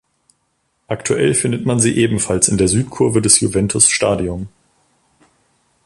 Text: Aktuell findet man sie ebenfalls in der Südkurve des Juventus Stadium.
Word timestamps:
Aktuell 0.87 1.35
findet 1.35 1.67
man 1.67 1.79
sie 1.79 1.95
ebenfalls 1.95 2.47
in 2.47 2.57
der 2.57 2.67
Südkurve 2.67 3.21
des 3.21 3.39
Juventus 3.39 3.87
Stadium. 3.87 4.49